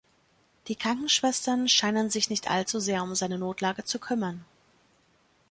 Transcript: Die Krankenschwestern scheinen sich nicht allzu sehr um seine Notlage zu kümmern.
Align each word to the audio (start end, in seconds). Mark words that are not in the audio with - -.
Die 0.67 0.75
Krankenschwestern 0.75 1.69
scheinen 1.69 2.09
sich 2.09 2.31
nicht 2.31 2.49
allzu 2.49 2.79
sehr 2.79 3.03
um 3.03 3.13
seine 3.13 3.37
Notlage 3.37 3.83
zu 3.83 3.99
kümmern. 3.99 4.43